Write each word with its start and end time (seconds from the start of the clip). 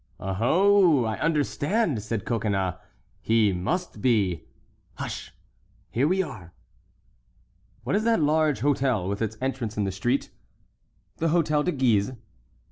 "Oho, 0.19 1.03
I 1.05 1.19
understand!" 1.19 2.01
said 2.01 2.25
Coconnas; 2.25 2.73
"he 3.21 3.53
must 3.53 4.01
be"— 4.01 4.45
"Hush! 4.95 5.31
here 5.91 6.07
we 6.07 6.23
are." 6.23 6.53
"What 7.83 7.95
is 7.95 8.03
that 8.05 8.19
large 8.19 8.61
hôtel, 8.61 9.07
with 9.07 9.21
its 9.21 9.37
entrance 9.39 9.77
in 9.77 9.83
the 9.83 9.91
street?" 9.91 10.31
"The 11.17 11.27
Hôtel 11.27 11.65
de 11.65 11.71
Guise." 11.71 12.13